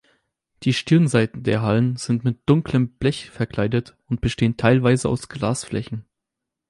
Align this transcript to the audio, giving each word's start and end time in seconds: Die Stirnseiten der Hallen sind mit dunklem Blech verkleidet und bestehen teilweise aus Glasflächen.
Die 0.63 0.73
Stirnseiten 0.73 1.43
der 1.43 1.61
Hallen 1.61 1.95
sind 1.95 2.23
mit 2.23 2.39
dunklem 2.47 2.89
Blech 2.89 3.29
verkleidet 3.29 3.95
und 4.07 4.19
bestehen 4.19 4.57
teilweise 4.57 5.07
aus 5.07 5.29
Glasflächen. 5.29 6.05